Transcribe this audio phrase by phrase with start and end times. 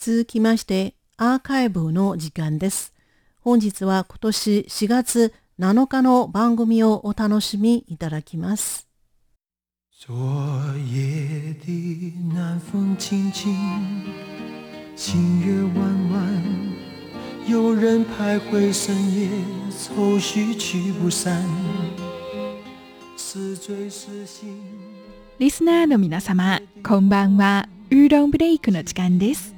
[0.00, 2.94] 続きましてアーカイブの時間です。
[3.40, 8.86] 本日は今年4月7日の番組をお楽しみいただきます。
[9.90, 13.52] 昨夜的南风轻轻，
[14.94, 16.76] 星月弯弯，
[17.48, 19.28] 有人徘徊深夜，
[19.72, 21.42] 愁绪去不散。
[25.40, 27.68] リスナーの皆様、こんばんは。
[27.90, 29.57] ウーロンブレイクの時間です。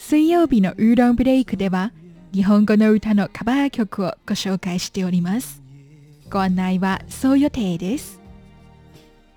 [0.00, 1.92] 水曜日のウーロンブレイクでは、
[2.32, 5.60] 日本語の歌のカバー曲をご紹介しております。
[6.30, 8.20] ご案内はそう予定です。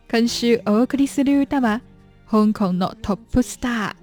[0.09, 1.81] 今週お送りする歌は、
[2.30, 3.95] 香港のトップスター、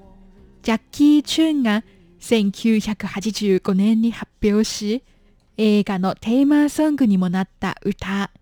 [0.62, 1.84] ジャッキー・チューンが
[2.20, 5.04] 1985年に発表し、
[5.56, 8.32] 映画のテーマソングにもなった歌、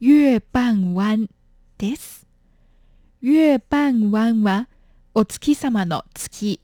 [0.00, 1.28] 月半湾
[1.76, 2.26] です。
[3.20, 4.68] 月半湾は
[5.14, 6.58] お月様の月、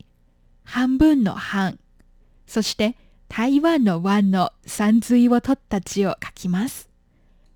[0.70, 1.78] 半分の半、
[2.46, 2.94] そして
[3.26, 6.90] 台湾の湾の山水を取った字を書きます。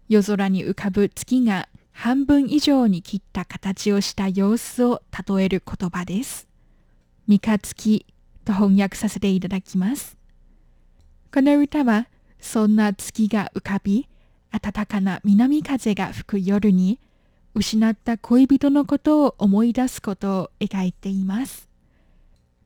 [0.08, 6.48] 夜空に浮かぶ月が半分以上に切った形をした様子を例える言葉です。
[7.26, 8.06] 三日月
[8.46, 10.16] と翻訳させていただきます。
[11.30, 12.08] この歌は
[12.40, 14.08] そんな月が浮かび、
[14.50, 16.98] 暖かな南風が吹く夜に
[17.54, 21.71] 失った恋人のことを思い出すことを描いています。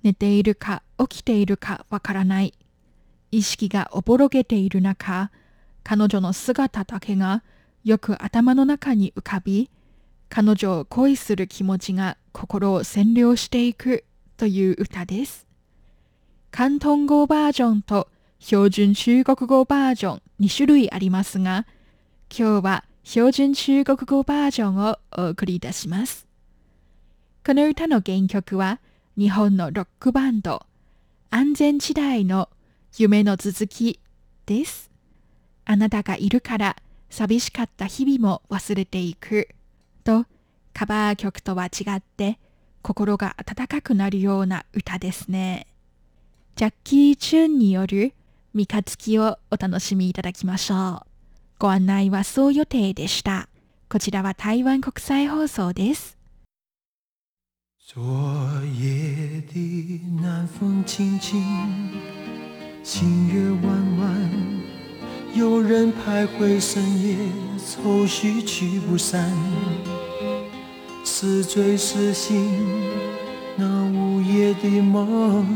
[0.02, 2.54] 寝ているか起きているかわからない
[3.30, 5.30] 意識がおぼろげている中
[5.82, 7.42] 彼女の姿だけが
[7.84, 9.70] よく頭の中に浮かび
[10.28, 14.04] 彼女を恋する気持ちが心を占領していく
[14.36, 15.46] という歌です。
[16.52, 18.08] 広東語バージョンと
[18.38, 21.66] 標準中国語バージョン2種類ありますが
[22.36, 26.26] 今日は標準中国語バージョンをお送りいたします。
[27.46, 28.80] この歌の原曲は
[29.18, 30.66] 日本のロックバンド
[31.30, 32.50] 安全地帯の
[32.98, 33.98] 夢の続き
[34.44, 34.90] です。
[35.64, 36.76] あなたがいるから
[37.08, 39.48] 寂しかった日々も忘れていく
[40.04, 40.26] と
[40.74, 42.38] カバー曲とは違って
[42.82, 45.66] 心が温かくなるような歌ですね。
[46.54, 48.12] ジャッキー・チューンによる
[48.52, 51.06] 三日月をお楽しみいただきましょう。
[51.58, 53.48] ご案内はそう予定でした。
[53.88, 56.15] こちらは台湾国際放送です。
[57.88, 58.02] 昨
[58.80, 61.40] 夜的南风轻轻，
[62.82, 64.30] 星月弯弯，
[65.32, 67.16] 有人徘徊深夜，
[67.56, 69.32] 愁绪去不散。
[71.04, 72.34] 是醉是醒，
[73.54, 75.46] 那午夜的梦，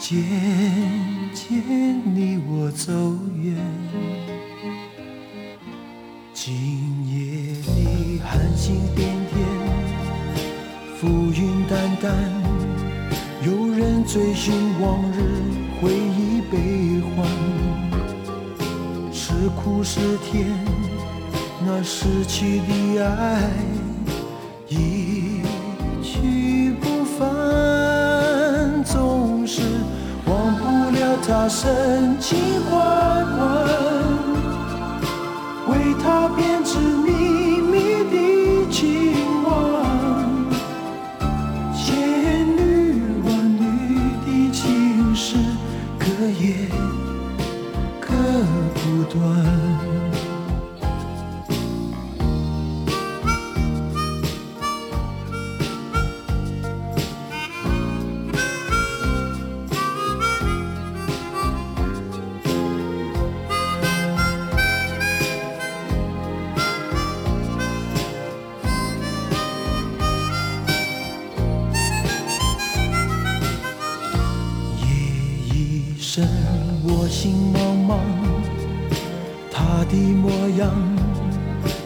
[0.00, 0.20] 渐
[1.32, 2.92] 渐离我走
[11.50, 12.14] 平淡淡，
[13.42, 15.42] 有人追寻往日
[15.82, 17.26] 回忆悲欢，
[19.12, 20.46] 是苦是甜，
[21.66, 23.50] 那失去的爱
[24.68, 25.42] 一
[26.04, 29.60] 去不返，总是
[30.26, 30.64] 忘不
[30.96, 32.38] 了他深情
[32.70, 33.66] 款款，
[35.66, 36.59] 为他编
[49.12, 49.18] 夜
[75.52, 76.28] 已深，
[76.84, 78.39] 我心茫茫。
[79.70, 80.68] 他的模样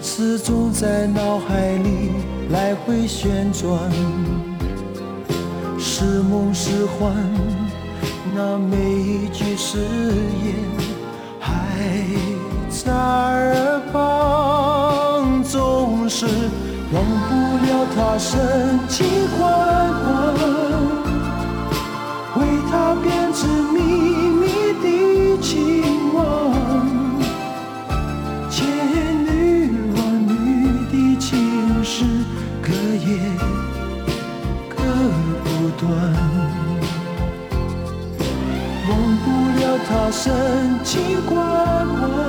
[0.00, 2.12] 始终在脑海里
[2.48, 3.78] 来回旋转，
[5.78, 7.12] 是梦是幻，
[8.34, 9.80] 那每一句誓
[10.42, 10.54] 言
[11.38, 11.52] 还
[12.70, 16.24] 在耳旁，总是
[16.90, 17.34] 忘不
[17.66, 19.06] 了他深情
[19.36, 19.46] 款
[20.00, 20.34] 款，
[22.36, 22.40] 为
[22.70, 23.46] 他编织
[33.04, 33.18] 隔夜
[34.70, 34.76] 隔
[35.44, 35.48] 不
[35.78, 35.84] 断，
[38.88, 39.24] 忘不
[39.60, 40.24] 了他深
[40.82, 40.92] 情
[41.26, 41.36] 款
[41.86, 42.23] 款，